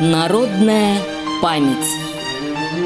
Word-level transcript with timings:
Народная 0.00 0.96
память. 1.42 1.84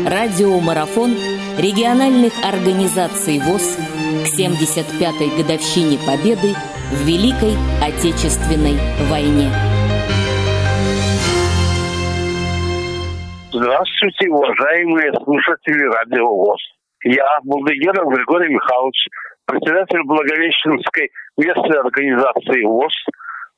Радиомарафон 0.05 1.15
региональных 1.57 2.33
организаций 2.45 3.39
ВОЗ 3.39 3.79
к 4.25 4.39
75-й 4.39 5.31
годовщине 5.39 5.99
Победы 6.03 6.55
в 6.91 7.07
Великой 7.07 7.55
Отечественной 7.81 8.75
войне. 9.09 9.51
Здравствуйте, 13.53 14.29
уважаемые 14.29 15.13
слушатели 15.23 15.85
Радио 15.87 16.27
ВОЗ. 16.27 16.61
Я, 17.05 17.39
Булдыгеров 17.45 18.13
Григорий 18.13 18.53
Михайлович, 18.53 19.07
председатель 19.47 20.03
Благовещенской 20.03 21.11
местной 21.39 21.79
организации 21.79 22.65
ВОЗ, 22.65 22.93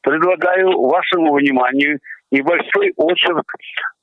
предлагаю 0.02 0.70
вашему 0.82 1.32
вниманию 1.34 1.98
небольшой 2.30 2.92
очерк 2.96 3.52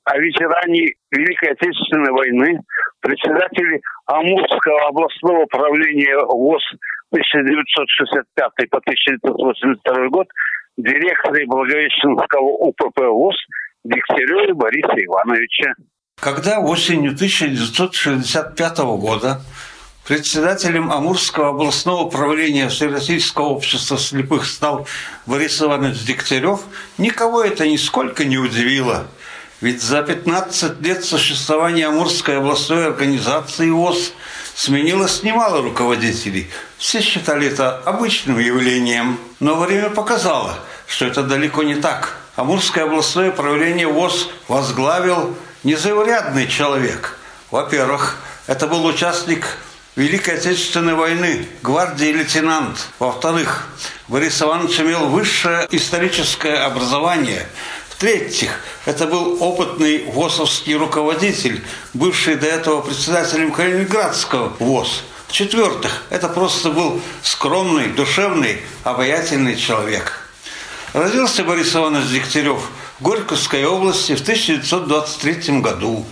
о 0.04 0.18
ветеране 0.18 0.94
Великой 1.12 1.52
Отечественной 1.54 2.12
войны, 2.12 2.60
председателе 3.02 3.82
Амурского 4.06 4.88
областного 4.88 5.44
управления 5.44 6.18
ВОЗ 6.26 6.64
1965 7.12 8.70
по 8.70 8.78
1982 8.78 10.10
год, 10.10 10.28
директоре 10.78 11.46
Благовещенского 11.46 12.50
УПП 12.70 13.00
ВОЗ 13.00 13.36
Дегтяреве 13.84 14.54
Бориса 14.54 14.96
Ивановича. 14.98 15.74
Когда 16.20 16.60
осенью 16.60 17.12
1965 17.12 18.78
года 19.00 19.42
Председателем 20.06 20.92
Амурского 20.92 21.50
областного 21.50 22.04
управления 22.04 22.70
Всероссийского 22.70 23.46
общества 23.46 23.98
слепых 23.98 24.46
стал 24.46 24.88
Борис 25.26 25.60
Иванович 25.60 26.04
Дегтярев, 26.04 26.60
никого 27.00 27.42
это 27.42 27.68
нисколько 27.68 28.24
не 28.24 28.38
удивило. 28.38 29.08
Ведь 29.62 29.82
за 29.82 30.04
15 30.04 30.80
лет 30.82 31.04
существования 31.04 31.88
Амурской 31.88 32.38
областной 32.38 32.86
организации 32.86 33.72
ВОЗ 33.72 34.14
сменилось 34.54 35.24
немало 35.24 35.64
руководителей. 35.64 36.52
Все 36.78 37.02
считали 37.02 37.48
это 37.48 37.76
обычным 37.76 38.38
явлением. 38.38 39.18
Но 39.40 39.56
время 39.56 39.90
показало, 39.90 40.60
что 40.86 41.06
это 41.08 41.24
далеко 41.24 41.64
не 41.64 41.76
так. 41.76 42.16
Амурское 42.36 42.84
областное 42.84 43.32
управление 43.32 43.88
ВОЗ 43.88 44.30
возглавил 44.50 45.36
незаурядный 45.64 46.48
человек. 46.48 47.18
Во-первых, 47.50 48.20
это 48.46 48.68
был 48.68 48.86
участник 48.86 49.58
Великой 49.96 50.36
Отечественной 50.36 50.94
войны, 50.94 51.48
гвардии 51.64 52.12
лейтенант. 52.12 52.90
Во-вторых, 53.00 53.70
Борис 54.10 54.42
Иванович 54.42 54.82
имел 54.82 55.08
высшее 55.08 55.70
историческое 55.72 56.66
образование. 56.66 57.48
В-третьих, 57.88 58.60
это 58.84 59.08
был 59.08 59.42
опытный 59.42 60.04
ВОСовский 60.04 60.76
руководитель, 60.76 61.64
бывший 61.94 62.36
до 62.36 62.46
этого 62.46 62.82
председателем 62.82 63.54
Калининградского 63.54 64.52
ВОЗ. 64.60 65.04
В-четвертых, 65.30 66.04
это 66.10 66.28
просто 66.28 66.72
был 66.72 67.00
скромный, 67.24 67.88
душевный, 67.88 68.60
обаятельный 68.84 69.56
человек. 69.56 70.28
Родился 70.92 71.46
Борис 71.46 71.74
Иванович 71.74 72.10
Дегтярев 72.10 72.62
в 73.00 73.04
Горьковской 73.04 73.64
области 73.66 74.14
в 74.14 74.22
1923 74.22 75.60
году. 75.60 76.06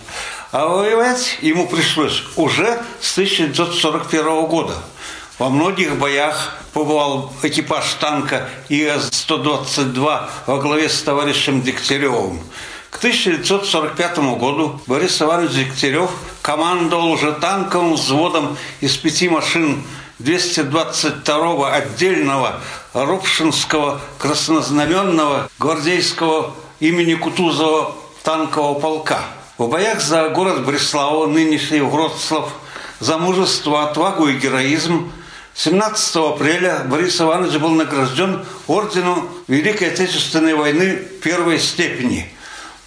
А 0.53 0.67
воевать 0.67 1.39
ему 1.41 1.67
пришлось 1.67 2.21
уже 2.35 2.79
с 3.01 3.13
1941 3.13 4.45
года. 4.45 4.75
Во 5.39 5.49
многих 5.49 5.97
боях 5.97 6.59
побывал 6.73 7.33
экипаж 7.41 7.91
танка 7.95 8.47
ИС-122 8.69 10.29
во 10.45 10.57
главе 10.59 10.89
с 10.89 11.01
товарищем 11.01 11.63
Дегтяревым. 11.63 12.39
К 12.91 12.97
1945 12.97 14.19
году 14.37 14.79
Борис 14.85 15.19
Иванович 15.23 15.53
Дегтярев 15.53 16.11
командовал 16.43 17.07
уже 17.07 17.31
танковым 17.31 17.95
взводом 17.95 18.55
из 18.79 18.95
пяти 18.95 19.29
машин 19.29 19.81
222-го 20.19 21.65
отдельного 21.65 22.61
Рупшинского 22.93 23.99
краснознаменного 24.19 25.49
гвардейского 25.57 26.53
имени 26.79 27.15
Кутузова 27.15 27.95
танкового 28.21 28.79
полка– 28.79 29.19
в 29.57 29.67
боях 29.67 30.01
за 30.01 30.29
город 30.29 30.65
Бреславу, 30.65 31.27
нынешний 31.27 31.81
Вроцлав, 31.81 32.51
за 32.99 33.17
мужество, 33.17 33.83
отвагу 33.83 34.27
и 34.27 34.37
героизм 34.37 35.11
17 35.55 36.15
апреля 36.15 36.81
Борис 36.85 37.21
Иванович 37.21 37.57
был 37.57 37.69
награжден 37.69 38.43
орденом 38.67 39.29
Великой 39.47 39.89
Отечественной 39.89 40.55
войны 40.55 40.95
первой 41.21 41.59
степени. 41.59 42.31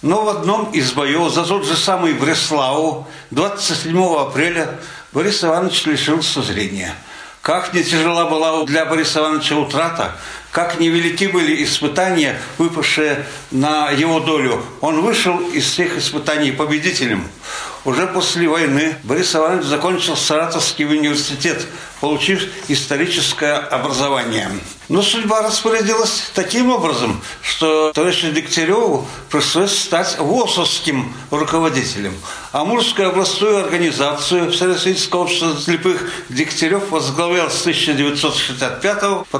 Но 0.01 0.23
в 0.23 0.29
одном 0.29 0.71
из 0.71 0.91
боев 0.91 1.31
за 1.31 1.45
тот 1.45 1.65
же 1.65 1.77
самый 1.77 2.13
Бреславу 2.13 3.07
27 3.31 4.15
апреля 4.15 4.79
Борис 5.13 5.43
Иванович 5.43 5.85
лишился 5.85 6.41
зрения. 6.41 6.93
Как 7.41 7.73
не 7.73 7.83
тяжела 7.83 8.29
была 8.29 8.65
для 8.65 8.85
Бориса 8.85 9.19
Ивановича 9.19 9.55
утрата, 9.55 10.17
как 10.57 10.79
невелики 10.79 11.25
были 11.25 11.63
испытания, 11.63 12.35
выпавшие 12.57 13.27
на 13.51 13.91
его 13.91 14.19
долю. 14.19 14.59
Он 14.81 15.01
вышел 15.01 15.37
из 15.37 15.65
всех 15.65 15.99
испытаний 15.99 16.49
победителем. 16.49 17.27
Уже 17.85 18.07
после 18.07 18.49
войны 18.49 18.95
Борис 19.03 19.35
Иванович 19.35 19.65
закончил 19.67 20.17
Саратовский 20.17 20.85
университет, 20.85 21.67
получив 22.01 22.43
историческое 22.67 23.53
образование. 23.53 24.49
Но 24.89 25.01
судьба 25.01 25.41
распорядилась 25.41 26.31
таким 26.33 26.71
образом, 26.71 27.21
что 27.41 27.91
товарищу 27.93 28.31
Дегтяреву 28.31 29.07
пришлось 29.29 29.77
стать 29.77 30.17
ВОСовским 30.17 31.13
руководителем. 31.29 32.13
Амурскую 32.53 33.09
областную 33.09 33.65
организацию 33.65 34.51
Всероссийского 34.51 35.21
общества 35.21 35.55
слепых 35.59 36.09
Дегтярев 36.29 36.89
возглавлял 36.89 37.49
с 37.49 37.61
1965 37.61 39.27
по 39.29 39.39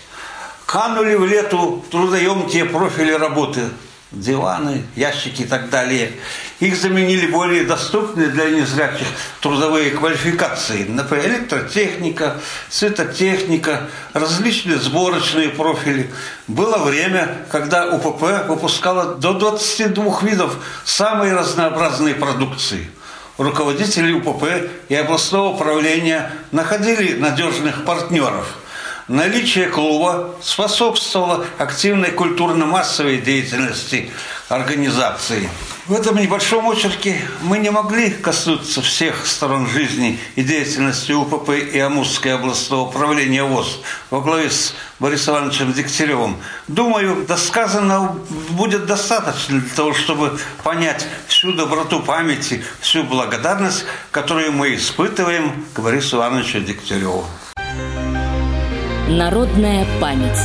Канули 0.65 1.17
в 1.17 1.27
лету 1.27 1.85
трудоемкие 1.91 2.65
профили 2.65 3.13
работы– 3.13 3.69
диваны, 4.13 4.85
ящики 4.97 5.43
и 5.43 5.47
так 5.47 5.71
далее. 5.71 6.13
Их 6.59 6.77
заменили 6.77 7.27
более 7.27 7.65
доступные 7.65 8.29
для 8.29 8.51
незрячих 8.51 9.07
трудовые 9.41 9.91
квалификации. 9.91 10.85
Например, 10.89 11.27
электротехника, 11.27 12.41
светотехника, 12.69 13.89
различные 14.13 14.79
сборочные 14.79 15.51
профили. 15.51 16.11
Было 16.49 16.79
время, 16.79 17.47
когда 17.51 17.87
УПП 17.89 18.49
выпускала 18.49 19.15
до 19.15 19.35
22 19.35 20.21
видов 20.23 20.57
самой 20.85 21.33
разнообразной 21.33 22.15
продукции. 22.15 22.91
Руководители 23.39 24.13
УПП 24.13 24.45
и 24.89 24.95
областного 24.95 25.55
управления 25.55 26.31
находили 26.51 27.19
надежных 27.19 27.85
партнеров– 27.85 28.57
Наличие 29.11 29.67
клуба 29.67 30.37
способствовало 30.41 31.45
активной 31.59 32.13
культурно-массовой 32.13 33.19
деятельности 33.19 34.09
организации. 34.49 35.51
В 35.89 35.95
этом 35.95 36.17
небольшом 36.17 36.71
очерке 36.71 37.21
мы 37.43 37.59
не 37.59 37.71
могли 37.71 38.11
коснуться 38.11 38.83
всех 38.83 39.27
сторон 39.27 39.67
жизни 39.67 40.17
и 40.37 40.45
деятельности 40.45 41.11
УПП 41.11 41.51
и 41.51 41.77
Амурское 41.81 42.37
областного 42.37 42.83
управления 42.83 43.43
ВОЗ 43.43 43.81
во 44.11 44.21
главе 44.21 44.49
с 44.49 44.75
Борисом 45.01 45.35
Ивановичем 45.35 45.73
Дегтяревым. 45.73 46.37
Думаю, 46.69 47.27
досказанного 47.27 48.17
будет 48.51 48.87
достаточно 48.87 49.59
для 49.59 49.75
того, 49.75 49.93
чтобы 49.93 50.39
понять 50.63 51.05
всю 51.27 51.53
доброту 51.53 51.99
памяти, 51.99 52.63
всю 52.79 53.03
благодарность, 53.03 53.87
которую 54.13 54.53
мы 54.53 54.77
испытываем 54.77 55.67
к 55.75 55.81
Борису 55.81 56.19
Ивановичу 56.19 56.61
Дегтяреву. 56.61 57.27
Народная 59.11 59.85
память. 60.01 60.39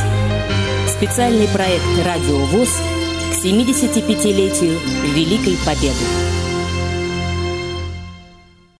Специальный 0.88 1.46
проект 1.46 1.84
«Радио 2.04 2.36
ВОЗ» 2.46 2.68
к 3.30 3.44
75-летию 3.44 4.76
Великой 5.14 5.56
Победы. 5.64 5.94